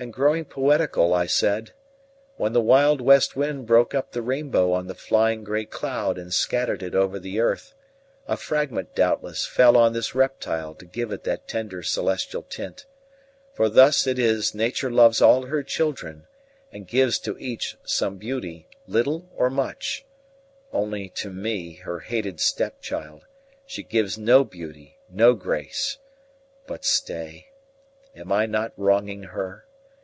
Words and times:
And 0.00 0.12
growing 0.12 0.46
poetical, 0.46 1.14
I 1.14 1.26
said: 1.26 1.74
"When 2.36 2.52
the 2.52 2.60
wild 2.60 3.00
west 3.00 3.36
wind 3.36 3.68
broke 3.68 3.94
up 3.94 4.10
the 4.10 4.20
rainbow 4.20 4.72
on 4.72 4.88
the 4.88 4.96
flying 4.96 5.44
grey 5.44 5.64
cloud 5.64 6.18
and 6.18 6.34
scattered 6.34 6.82
it 6.82 6.92
over 6.92 7.20
the 7.20 7.38
earth, 7.38 7.72
a 8.26 8.36
fragment 8.36 8.96
doubtless 8.96 9.46
fell 9.46 9.76
on 9.76 9.92
this 9.92 10.12
reptile 10.12 10.74
to 10.74 10.84
give 10.86 11.12
it 11.12 11.22
that 11.22 11.46
tender 11.46 11.84
celestial 11.84 12.42
tint. 12.42 12.84
For 13.54 13.68
thus 13.68 14.04
it 14.08 14.18
is 14.18 14.56
Nature 14.56 14.90
loves 14.90 15.22
all 15.22 15.46
her 15.46 15.62
children, 15.62 16.26
and 16.72 16.88
gives 16.88 17.20
to 17.20 17.38
each 17.38 17.76
some 17.84 18.16
beauty, 18.18 18.66
little 18.88 19.30
or 19.36 19.50
much; 19.50 20.04
only 20.72 21.10
to 21.10 21.30
me, 21.30 21.74
her 21.74 22.00
hated 22.00 22.40
stepchild, 22.40 23.24
she 23.66 23.84
gives 23.84 24.18
no 24.18 24.42
beauty, 24.42 24.98
no 25.08 25.34
grace. 25.34 25.98
But 26.66 26.84
stay, 26.84 27.50
am 28.16 28.32
I 28.32 28.46
not 28.46 28.72
wronging 28.76 29.22
her? 29.22 29.64